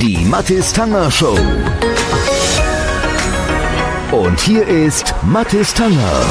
Die 0.00 0.18
Mathis 0.18 0.72
Tanger 0.72 1.10
Show. 1.10 1.36
Und 4.12 4.38
hier 4.38 4.64
ist 4.64 5.12
Mathis 5.22 5.74
Tanger. 5.74 6.22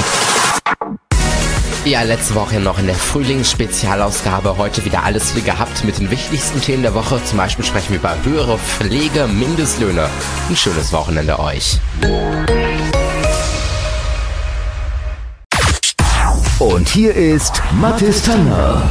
Ja, 1.83 2.03
letzte 2.03 2.35
Woche 2.35 2.61
noch 2.61 2.79
in 2.79 2.85
der 2.85 2.95
Frühlingsspezialausgabe. 2.95 4.57
Heute 4.57 4.85
wieder 4.85 5.03
alles 5.03 5.35
wie 5.35 5.41
gehabt 5.41 5.83
mit 5.83 5.99
den 5.99 6.09
wichtigsten 6.09 6.61
Themen 6.61 6.81
der 6.81 6.93
Woche. 6.93 7.21
Zum 7.25 7.39
Beispiel 7.39 7.65
sprechen 7.65 7.89
wir 7.89 7.99
über 7.99 8.15
höhere 8.23 8.57
Pflege, 8.57 9.27
Mindestlöhne. 9.27 10.07
Ein 10.47 10.55
schönes 10.55 10.93
Wochenende 10.93 11.37
euch. 11.37 11.81
Und 16.59 16.87
hier 16.87 17.13
ist 17.13 17.61
Mathis 17.81 18.23
Tanger. 18.23 18.81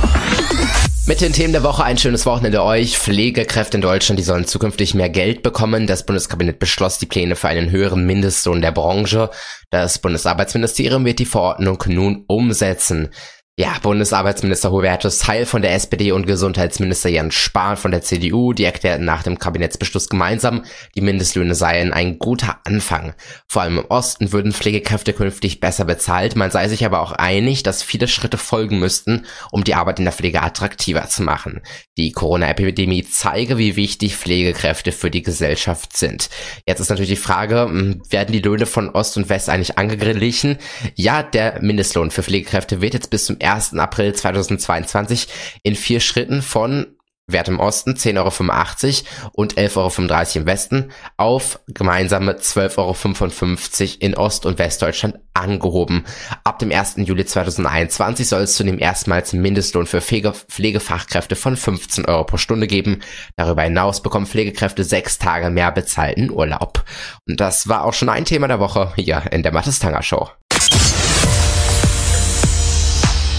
Mit 1.08 1.20
den 1.20 1.32
Themen 1.32 1.52
der 1.52 1.62
Woche 1.62 1.84
ein 1.84 1.98
schönes 1.98 2.26
Wochenende 2.26 2.64
euch. 2.64 2.98
Pflegekräfte 2.98 3.76
in 3.76 3.80
Deutschland, 3.80 4.18
die 4.18 4.24
sollen 4.24 4.44
zukünftig 4.44 4.92
mehr 4.92 5.08
Geld 5.08 5.44
bekommen. 5.44 5.86
Das 5.86 6.04
Bundeskabinett 6.04 6.58
beschloss 6.58 6.98
die 6.98 7.06
Pläne 7.06 7.36
für 7.36 7.46
einen 7.46 7.70
höheren 7.70 8.04
Mindestlohn 8.04 8.60
der 8.60 8.72
Branche. 8.72 9.30
Das 9.70 10.00
Bundesarbeitsministerium 10.00 11.04
wird 11.04 11.20
die 11.20 11.24
Verordnung 11.24 11.80
nun 11.86 12.24
umsetzen. 12.26 13.10
Ja, 13.58 13.78
Bundesarbeitsminister 13.80 14.70
Hubertus 14.70 15.26
Heil 15.26 15.46
von 15.46 15.62
der 15.62 15.72
SPD 15.72 16.12
und 16.12 16.26
Gesundheitsminister 16.26 17.08
Jens 17.08 17.36
Spahn 17.36 17.78
von 17.78 17.90
der 17.90 18.02
CDU, 18.02 18.52
die 18.52 18.64
erklärten 18.64 19.06
nach 19.06 19.22
dem 19.22 19.38
Kabinettsbeschluss 19.38 20.10
gemeinsam, 20.10 20.62
die 20.94 21.00
Mindestlöhne 21.00 21.54
seien 21.54 21.94
ein 21.94 22.18
guter 22.18 22.58
Anfang. 22.64 23.14
Vor 23.48 23.62
allem 23.62 23.78
im 23.78 23.86
Osten 23.86 24.30
würden 24.30 24.52
Pflegekräfte 24.52 25.14
künftig 25.14 25.58
besser 25.58 25.86
bezahlt. 25.86 26.36
Man 26.36 26.50
sei 26.50 26.68
sich 26.68 26.84
aber 26.84 27.00
auch 27.00 27.12
einig, 27.12 27.62
dass 27.62 27.82
viele 27.82 28.08
Schritte 28.08 28.36
folgen 28.36 28.78
müssten, 28.78 29.24
um 29.50 29.64
die 29.64 29.74
Arbeit 29.74 30.00
in 30.00 30.04
der 30.04 30.12
Pflege 30.12 30.42
attraktiver 30.42 31.08
zu 31.08 31.22
machen. 31.22 31.62
Die 31.96 32.12
Corona-Epidemie 32.12 33.04
zeige, 33.04 33.56
wie 33.56 33.74
wichtig 33.74 34.16
Pflegekräfte 34.16 34.92
für 34.92 35.10
die 35.10 35.22
Gesellschaft 35.22 35.96
sind. 35.96 36.28
Jetzt 36.66 36.80
ist 36.80 36.90
natürlich 36.90 37.08
die 37.08 37.16
Frage, 37.16 37.62
hm, 37.62 38.02
werden 38.10 38.32
die 38.34 38.42
Löhne 38.42 38.66
von 38.66 38.90
Ost 38.90 39.16
und 39.16 39.30
West 39.30 39.48
eigentlich 39.48 39.78
angeglichen? 39.78 40.58
Ja, 40.94 41.22
der 41.22 41.62
Mindestlohn 41.62 42.10
für 42.10 42.22
Pflegekräfte 42.22 42.82
wird 42.82 42.92
jetzt 42.92 43.08
bis 43.08 43.24
zum 43.24 43.38
1. 43.46 43.74
April 43.74 44.14
2022 44.14 45.28
in 45.62 45.74
vier 45.74 46.00
Schritten 46.00 46.42
von 46.42 46.96
Wert 47.28 47.48
im 47.48 47.58
Osten 47.58 47.94
10,85 47.94 49.02
Euro 49.02 49.30
und 49.32 49.54
11,35 49.54 49.76
Euro 49.76 50.38
im 50.38 50.46
Westen 50.46 50.92
auf 51.16 51.58
gemeinsame 51.66 52.34
12,55 52.34 53.82
Euro 53.82 53.96
in 53.98 54.14
Ost- 54.16 54.46
und 54.46 54.58
Westdeutschland 54.60 55.18
angehoben. 55.34 56.04
Ab 56.44 56.60
dem 56.60 56.70
1. 56.70 56.98
Juli 56.98 57.24
2021 57.24 58.28
soll 58.28 58.42
es 58.42 58.54
zudem 58.54 58.78
erstmals 58.78 59.32
Mindestlohn 59.32 59.86
für 59.86 60.00
Pflege 60.00 60.32
Pflegefachkräfte 60.32 61.34
von 61.34 61.56
15 61.56 62.04
Euro 62.06 62.24
pro 62.24 62.36
Stunde 62.36 62.68
geben. 62.68 63.00
Darüber 63.34 63.62
hinaus 63.62 64.02
bekommen 64.02 64.26
Pflegekräfte 64.26 64.84
sechs 64.84 65.18
Tage 65.18 65.50
mehr 65.50 65.72
bezahlten 65.72 66.30
Urlaub. 66.30 66.84
Und 67.28 67.40
das 67.40 67.68
war 67.68 67.84
auch 67.84 67.94
schon 67.94 68.08
ein 68.08 68.24
Thema 68.24 68.46
der 68.46 68.60
Woche 68.60 68.92
hier 68.94 69.24
in 69.32 69.42
der 69.42 69.52
Mathestanger 69.52 70.02
Show. 70.04 70.30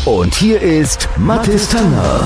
Und 0.08 0.34
hier 0.36 0.62
ist 0.62 1.10
Mathis 1.18 1.68
Tanger. 1.68 2.26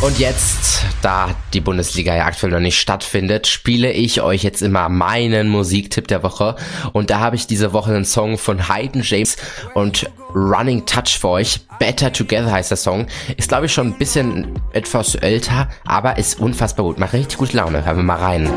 Und 0.00 0.18
jetzt, 0.18 0.82
da 1.02 1.36
die 1.52 1.60
Bundesliga 1.60 2.16
ja 2.16 2.24
aktuell 2.24 2.50
noch 2.50 2.58
nicht 2.58 2.80
stattfindet, 2.80 3.46
spiele 3.46 3.92
ich 3.92 4.22
euch 4.22 4.42
jetzt 4.42 4.60
immer 4.60 4.88
meinen 4.88 5.50
Musiktipp 5.50 6.08
der 6.08 6.24
Woche. 6.24 6.56
Und 6.92 7.10
da 7.10 7.20
habe 7.20 7.36
ich 7.36 7.46
diese 7.46 7.72
Woche 7.72 7.92
einen 7.92 8.04
Song 8.04 8.38
von 8.38 8.68
Hayden 8.68 9.02
James 9.04 9.36
und 9.74 10.10
Running 10.34 10.84
Touch 10.84 11.16
für 11.20 11.28
euch. 11.28 11.60
Better 11.78 12.12
Together 12.12 12.50
heißt 12.50 12.72
der 12.72 12.76
Song. 12.76 13.06
Ist 13.36 13.50
glaube 13.50 13.66
ich 13.66 13.72
schon 13.72 13.86
ein 13.86 13.98
bisschen 13.98 14.60
etwas 14.72 15.14
älter, 15.14 15.68
aber 15.86 16.18
ist 16.18 16.40
unfassbar 16.40 16.84
gut. 16.84 16.98
Macht 16.98 17.12
richtig 17.12 17.38
gute 17.38 17.56
Laune. 17.56 17.84
Hören 17.84 17.98
wir 17.98 18.02
mal 18.02 18.16
rein. 18.16 18.50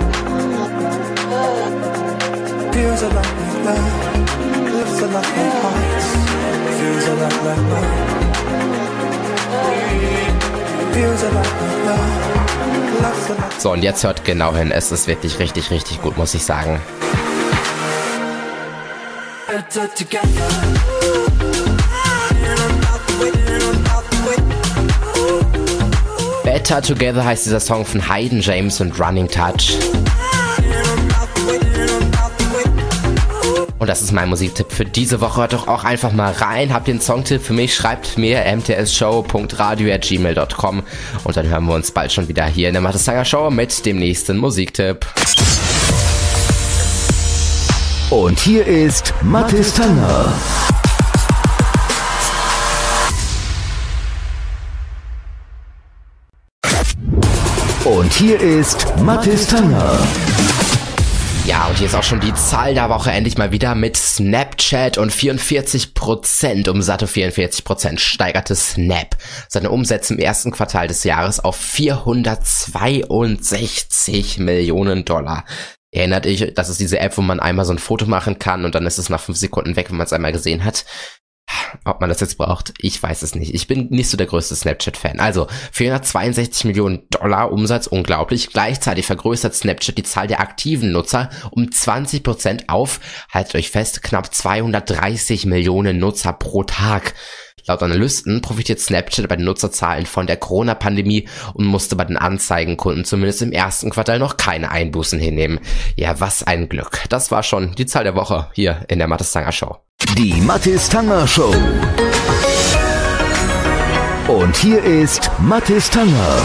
Feels 2.73 3.03
a 3.03 3.09
lot 3.09 3.27
like 3.63 3.77
love, 3.77 4.71
lives 4.71 5.03
a 5.03 5.05
lot 5.05 5.23
like 5.23 5.90
So, 13.57 13.73
und 13.73 13.83
jetzt 13.83 14.03
hört 14.03 14.25
genau 14.25 14.55
hin. 14.55 14.71
Es 14.71 14.91
ist 14.91 15.07
wirklich 15.07 15.37
richtig, 15.37 15.69
richtig 15.69 16.01
gut, 16.01 16.17
muss 16.17 16.33
ich 16.33 16.43
sagen. 16.43 16.81
Better 26.43 26.81
Together 26.81 27.23
heißt 27.23 27.45
dieser 27.45 27.59
Song 27.59 27.85
von 27.85 28.11
Hayden 28.11 28.41
James 28.41 28.81
und 28.81 28.99
Running 28.99 29.27
Touch. 29.27 29.77
Das 33.91 34.01
ist 34.01 34.11
mein 34.13 34.29
Musiktipp 34.29 34.71
für 34.71 34.85
diese 34.85 35.19
Woche. 35.19 35.41
Hört 35.41 35.51
doch 35.51 35.67
auch 35.67 35.83
einfach 35.83 36.13
mal 36.13 36.31
rein. 36.31 36.73
Habt 36.73 36.87
einen 36.87 37.01
Songtipp 37.01 37.41
für 37.41 37.51
mich? 37.51 37.75
Schreibt 37.75 38.17
mir 38.17 38.45
mtsshow.radio.gmail.com 38.45 40.83
und 41.25 41.35
dann 41.35 41.49
hören 41.49 41.65
wir 41.65 41.73
uns 41.73 41.91
bald 41.91 42.13
schon 42.13 42.29
wieder 42.29 42.45
hier 42.45 42.69
in 42.69 42.73
der 42.73 42.81
Mattestanger 42.81 43.25
Show 43.25 43.49
mit 43.49 43.85
dem 43.85 43.99
nächsten 43.99 44.37
Musiktipp. 44.37 45.05
Und 48.11 48.39
hier 48.39 48.65
ist 48.65 49.13
Mathis 49.23 49.73
Tanger. 49.73 50.31
Und 57.83 58.13
hier 58.13 58.39
ist 58.39 58.87
Mathis 59.01 59.47
Tanger. 59.47 59.99
Ja, 61.47 61.65
und 61.67 61.77
hier 61.77 61.87
ist 61.87 61.95
auch 61.95 62.03
schon 62.03 62.19
die 62.19 62.35
Zahl 62.35 62.75
der 62.75 62.89
Woche 62.89 63.11
endlich 63.11 63.35
mal 63.37 63.51
wieder 63.51 63.73
mit 63.73 63.97
Snapchat 63.97 64.99
und 64.99 65.11
44%, 65.11 66.69
um 66.69 66.83
satte 66.83 67.07
44% 67.07 67.97
steigerte 67.97 68.53
Snap 68.55 69.17
seine 69.49 69.71
Umsätze 69.71 70.13
im 70.13 70.19
ersten 70.19 70.51
Quartal 70.51 70.87
des 70.87 71.03
Jahres 71.03 71.39
auf 71.39 71.55
462 71.55 74.37
Millionen 74.37 75.03
Dollar. 75.03 75.45
Erinnert 75.91 76.27
euch, 76.27 76.53
das 76.55 76.69
ist 76.69 76.79
diese 76.79 76.99
App, 76.99 77.17
wo 77.17 77.21
man 77.21 77.39
einmal 77.39 77.65
so 77.65 77.73
ein 77.73 77.79
Foto 77.79 78.05
machen 78.05 78.37
kann 78.39 78.63
und 78.63 78.75
dann 78.75 78.85
ist 78.85 78.99
es 78.99 79.09
nach 79.09 79.19
fünf 79.19 79.37
Sekunden 79.37 79.75
weg, 79.75 79.89
wenn 79.89 79.97
man 79.97 80.05
es 80.05 80.13
einmal 80.13 80.31
gesehen 80.31 80.63
hat. 80.63 80.85
Ob 81.85 82.01
man 82.01 82.09
das 82.09 82.19
jetzt 82.19 82.37
braucht, 82.37 82.73
ich 82.79 83.01
weiß 83.01 83.21
es 83.21 83.35
nicht. 83.35 83.53
Ich 83.53 83.67
bin 83.67 83.87
nicht 83.89 84.09
so 84.09 84.17
der 84.17 84.27
größte 84.27 84.55
Snapchat-Fan. 84.55 85.19
Also 85.19 85.47
462 85.71 86.65
Millionen 86.65 87.03
Dollar 87.09 87.51
Umsatz, 87.51 87.87
unglaublich. 87.87 88.49
Gleichzeitig 88.49 89.05
vergrößert 89.05 89.55
Snapchat 89.55 89.97
die 89.97 90.03
Zahl 90.03 90.27
der 90.27 90.39
aktiven 90.39 90.91
Nutzer 90.91 91.29
um 91.51 91.71
20 91.71 92.23
Prozent 92.23 92.69
auf, 92.69 92.99
haltet 93.31 93.55
euch 93.55 93.69
fest, 93.69 94.03
knapp 94.03 94.33
230 94.33 95.45
Millionen 95.45 95.99
Nutzer 95.99 96.33
pro 96.33 96.63
Tag. 96.63 97.13
Laut 97.67 97.83
Analysten 97.83 98.41
profitiert 98.41 98.79
Snapchat 98.79 99.27
bei 99.27 99.35
den 99.35 99.45
Nutzerzahlen 99.45 100.05
von 100.05 100.27
der 100.27 100.37
Corona-Pandemie 100.37 101.27
und 101.53 101.65
musste 101.65 101.95
bei 101.95 102.05
den 102.05 102.17
Anzeigenkunden 102.17 103.05
zumindest 103.05 103.41
im 103.41 103.51
ersten 103.51 103.91
Quartal 103.91 104.19
noch 104.19 104.37
keine 104.37 104.71
Einbußen 104.71 105.19
hinnehmen. 105.19 105.59
Ja, 105.95 106.19
was 106.19 106.43
ein 106.43 106.69
Glück. 106.69 107.03
Das 107.09 107.31
war 107.31 107.43
schon 107.43 107.75
die 107.75 107.85
Zahl 107.85 108.03
der 108.03 108.15
Woche 108.15 108.49
hier 108.53 108.83
in 108.87 108.99
der 108.99 109.07
Mattes 109.07 109.37
Show. 109.51 109.77
Die 110.17 110.41
Mattes 110.41 110.89
Tanger 110.89 111.25
Show. 111.25 111.53
Und 114.27 114.55
hier 114.55 114.83
ist 114.83 115.31
Mattes 115.39 115.89
Tanger. 115.89 116.37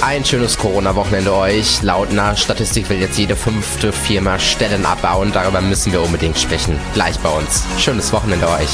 Ein 0.00 0.24
schönes 0.24 0.56
Corona-Wochenende 0.56 1.34
euch. 1.34 1.82
Laut 1.82 2.10
einer 2.10 2.36
Statistik 2.36 2.88
will 2.88 3.00
jetzt 3.00 3.18
jede 3.18 3.34
fünfte 3.36 3.92
Firma 3.92 4.38
Stellen 4.38 4.86
abbauen. 4.86 5.32
Darüber 5.32 5.60
müssen 5.60 5.92
wir 5.92 6.00
unbedingt 6.00 6.38
sprechen. 6.38 6.78
Gleich 6.94 7.18
bei 7.18 7.28
uns. 7.28 7.64
Schönes 7.78 8.12
Wochenende 8.12 8.48
euch. 8.48 8.70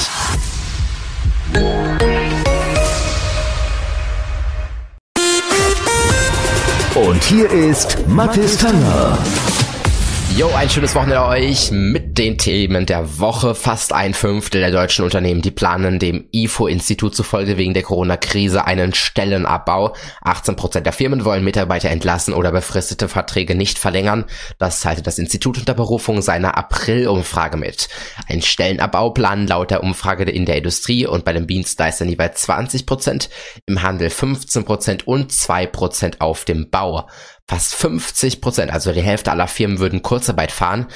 Und 6.95 7.25
hier 7.25 7.51
ist 7.51 8.07
Mathis 8.09 8.59
Tanger. 8.59 9.19
Jo, 10.37 10.51
ein 10.55 10.69
schönes 10.69 10.95
Wochenende 10.95 11.25
euch 11.25 11.71
mit 11.71 12.19
den 12.19 12.37
Themen 12.37 12.85
der 12.85 13.19
Woche. 13.21 13.55
Fast 13.55 13.95
ein 13.95 14.13
Fünftel 14.13 14.61
der 14.61 14.71
deutschen 14.71 15.03
Unternehmen, 15.03 15.41
die 15.41 15.51
planen 15.51 15.99
dem 15.99 16.29
IFO-Institut 16.31 17.17
zufolge 17.17 17.57
wegen 17.57 17.73
der 17.73 17.83
Corona-Krise 17.83 18.67
einen 18.67 18.93
Stellenabbau. 18.93 19.97
18 20.21 20.55
Prozent 20.55 20.85
der 20.85 20.93
Firmen 20.93 21.25
wollen 21.25 21.43
Mitarbeiter 21.43 21.89
entlassen 21.89 22.35
oder 22.35 22.53
befristete 22.53 23.09
Verträge 23.09 23.55
nicht 23.55 23.79
verlängern. 23.79 24.27
Das 24.59 24.83
teilte 24.83 25.01
das 25.01 25.19
Institut 25.19 25.57
unter 25.57 25.73
Berufung 25.73 26.21
seiner 26.21 26.59
April-Umfrage 26.59 27.57
mit. 27.57 27.89
Ein 28.29 28.43
Stellenabbau 28.43 29.13
planen 29.13 29.47
laut 29.47 29.71
der 29.71 29.83
Umfrage 29.83 30.25
in 30.25 30.45
der 30.45 30.59
Industrie 30.59 31.07
und 31.07 31.25
bei 31.25 31.33
den 31.33 31.47
Dienstleistern 31.47 32.11
jeweils 32.11 32.47
20%, 32.47 32.85
Prozent, 32.85 33.31
im 33.65 33.83
Handel 33.83 34.11
15 34.11 34.67
Prozent 34.67 35.09
und 35.09 35.33
2% 35.33 36.17
auf 36.21 36.45
dem 36.45 36.69
Bau. 36.69 37.09
Fast 37.49 37.75
50 37.77 38.41
Prozent, 38.41 38.73
also 38.73 38.93
die 38.93 39.03
Hälfte 39.03 39.31
aller 39.31 39.47
Firmen 39.47 39.79
würden 39.79 40.03
Kurzarbeit 40.03 40.51
fahren. 40.51 40.87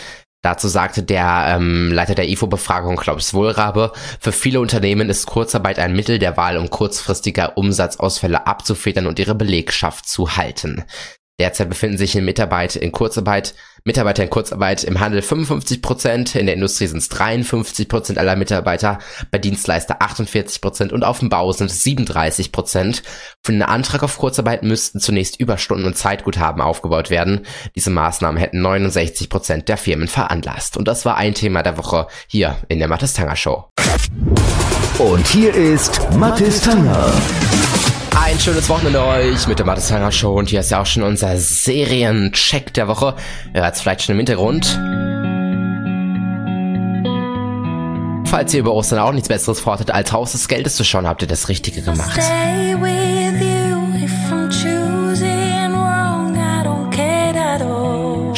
Dazu 0.42 0.68
sagte 0.68 1.02
der 1.02 1.44
ähm, 1.48 1.92
Leiter 1.92 2.14
der 2.14 2.28
IFO-Befragung 2.28 2.96
Klaus 2.96 3.34
Wohlrabe, 3.34 3.92
für 4.20 4.32
viele 4.32 4.60
Unternehmen 4.60 5.10
ist 5.10 5.26
Kurzarbeit 5.26 5.78
ein 5.78 5.94
Mittel 5.94 6.18
der 6.18 6.36
Wahl, 6.36 6.56
um 6.56 6.70
kurzfristiger 6.70 7.58
Umsatzausfälle 7.58 8.46
abzufedern 8.46 9.06
und 9.06 9.18
ihre 9.18 9.34
Belegschaft 9.34 10.08
zu 10.08 10.36
halten. 10.36 10.84
Derzeit 11.38 11.68
befinden 11.68 11.98
sich 11.98 12.16
in 12.16 12.24
Mitarbeit 12.24 12.74
in 12.74 12.90
Kurzarbeit, 12.90 13.54
Mitarbeiter 13.84 14.22
in 14.22 14.30
Kurzarbeit 14.30 14.84
im 14.84 15.00
Handel 15.00 15.22
55 15.22 15.82
Prozent, 15.82 16.34
in 16.34 16.46
der 16.46 16.54
Industrie 16.54 16.86
sind 16.86 16.98
es 16.98 17.08
53 17.08 17.88
Prozent 17.88 18.18
aller 18.18 18.36
Mitarbeiter, 18.36 18.98
bei 19.30 19.38
Dienstleister 19.38 20.02
48 20.02 20.60
Prozent 20.60 20.92
und 20.92 21.04
auf 21.04 21.20
dem 21.20 21.28
Bau 21.28 21.52
sind 21.52 21.70
es 21.70 21.82
37 21.82 22.52
Prozent. 22.52 23.02
Für 23.42 23.52
einen 23.52 23.62
Antrag 23.62 24.02
auf 24.02 24.18
Kurzarbeit 24.18 24.62
müssten 24.62 25.00
zunächst 25.00 25.40
Überstunden 25.40 25.86
und 25.86 25.96
Zeitguthaben 25.96 26.62
aufgebaut 26.62 27.10
werden. 27.10 27.46
Diese 27.74 27.90
Maßnahmen 27.90 28.38
hätten 28.38 28.60
69 28.60 29.28
Prozent 29.28 29.68
der 29.68 29.76
Firmen 29.76 30.08
veranlasst. 30.08 30.76
Und 30.76 30.86
das 30.86 31.04
war 31.04 31.16
ein 31.16 31.34
Thema 31.34 31.62
der 31.62 31.78
Woche 31.78 32.06
hier 32.28 32.56
in 32.68 32.78
der 32.78 32.88
Mattes 32.88 33.14
Tanger 33.14 33.36
Show. 33.36 33.68
Und 34.98 35.26
hier 35.26 35.54
ist 35.54 36.00
Mattes 36.12 36.60
Tanger. 36.60 37.12
Ein 38.16 38.38
schönes 38.38 38.68
Wochenende 38.68 39.04
euch 39.04 39.46
mit 39.46 39.58
der 39.58 39.66
Mattes 39.66 39.90
Hanger 39.90 40.12
Show 40.12 40.38
und 40.38 40.48
hier 40.48 40.60
ist 40.60 40.70
ja 40.70 40.80
auch 40.80 40.86
schon 40.86 41.02
unser 41.02 41.36
Seriencheck 41.36 42.72
der 42.74 42.88
Woche. 42.88 43.16
Ihr 43.54 43.62
hört 43.62 43.74
es 43.74 43.80
vielleicht 43.80 44.02
schon 44.02 44.14
im 44.14 44.18
Hintergrund. 44.18 44.78
Falls 48.30 48.54
ihr 48.54 48.60
über 48.60 48.72
Ostern 48.72 49.00
auch 49.00 49.12
nichts 49.12 49.28
Besseres 49.28 49.60
vorhattet, 49.60 49.90
als 49.90 50.12
Haus 50.12 50.32
des 50.32 50.46
Geldes 50.46 50.76
zu 50.76 50.84
schauen, 50.84 51.08
habt 51.08 51.22
ihr 51.22 51.28
das 51.28 51.48
Richtige 51.48 51.82
gemacht. 51.82 52.20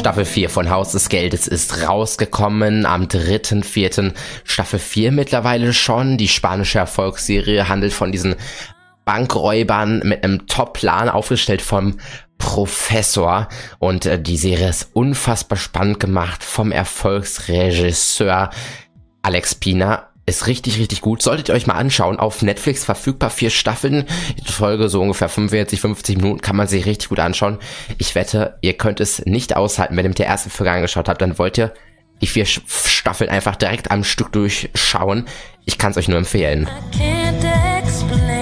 Staffel 0.03 0.25
4 0.25 0.51
von 0.51 0.69
Haus 0.69 0.93
des 0.93 1.09
Geldes 1.09 1.47
ist 1.47 1.87
rausgekommen 1.87 2.87
am 2.87 3.05
3.4. 3.05 4.13
Staffel 4.43 4.81
4 4.81 5.13
mittlerweile 5.13 5.73
schon. 5.73 6.19
Die 6.19 6.27
spanische 6.27 6.81
Erfolgsserie 6.81 7.69
handelt 7.69 7.93
von 7.93 8.11
diesen 8.11 8.35
Bankräubern 9.05 10.01
mit 10.05 10.25
einem 10.25 10.47
Top-Plan 10.47 11.09
aufgestellt 11.09 11.63
vom 11.63 11.99
Professor 12.39 13.49
und 13.79 14.05
äh, 14.07 14.21
die 14.21 14.37
Serie 14.37 14.69
ist 14.69 14.91
unfassbar 14.95 15.57
spannend 15.57 16.01
gemacht 16.01 16.43
vom 16.43 16.73
Erfolgsregisseur 16.73 18.51
Alex 19.23 19.55
Pina. 19.55 20.09
Ist 20.25 20.47
richtig, 20.47 20.79
richtig 20.79 21.01
gut. 21.01 21.21
Solltet 21.21 21.49
ihr 21.49 21.55
euch 21.55 21.67
mal 21.67 21.75
anschauen. 21.75 22.19
Auf 22.19 22.43
Netflix 22.43 22.85
verfügbar 22.85 23.31
vier 23.31 23.51
Staffeln. 23.51 24.05
Die 24.39 24.53
Folge 24.53 24.89
so 24.89 25.01
ungefähr 25.03 25.29
45, 25.29 25.81
50 25.81 26.17
Minuten 26.17 26.41
kann 26.41 26.55
man 26.55 26.69
sich 26.69 26.87
richtig 26.87 27.09
gut 27.09 27.19
anschauen. 27.19 27.59
Ich 27.99 28.15
wette, 28.15 28.57
ihr 28.61 28.75
könnt 28.75 29.01
es 29.01 29.25
nicht 29.27 29.57
aushalten, 29.57 29.97
wenn 29.97 30.05
ihr 30.05 30.11
mit 30.11 30.21
der 30.21 30.29
ersten 30.29 30.51
Folge 30.51 30.73
angeschaut 30.73 31.09
habt. 31.09 31.21
Dann 31.23 31.39
wollt 31.39 31.59
ihr 31.59 31.75
die 32.21 32.29
vier 32.29 32.47
Staffeln 32.47 33.31
einfach 33.31 33.57
direkt 33.57 33.91
am 33.91 34.05
Stück 34.05 34.33
durchschauen. 34.33 35.27
Ich 35.65 35.79
kann 35.79 35.91
es 35.91 35.97
euch 35.97 36.09
nur 36.09 36.19
empfehlen. 36.19 36.69
I 37.85 38.42